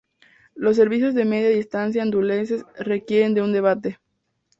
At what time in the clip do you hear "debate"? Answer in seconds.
3.53-3.99